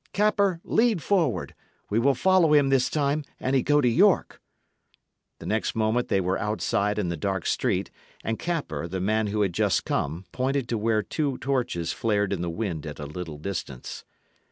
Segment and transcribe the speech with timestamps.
[0.13, 1.53] Capper, lead forward.
[1.91, 4.41] We will follow him this time, an he go to York."
[5.37, 7.91] The next moment they were outside in the dark street,
[8.23, 12.41] and Capper, the man who had just come, pointed to where two torches flared in
[12.41, 14.03] the wind at a little distance.